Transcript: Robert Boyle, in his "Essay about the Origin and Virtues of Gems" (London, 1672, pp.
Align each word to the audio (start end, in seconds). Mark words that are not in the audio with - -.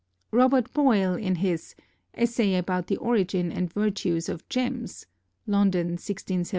Robert 0.31 0.73
Boyle, 0.73 1.13
in 1.13 1.35
his 1.35 1.75
"Essay 2.15 2.55
about 2.55 2.87
the 2.87 2.97
Origin 2.97 3.51
and 3.51 3.71
Virtues 3.71 4.29
of 4.29 4.43
Gems" 4.49 5.05
(London, 5.45 5.89
1672, 5.89 6.41
pp. 6.41 6.49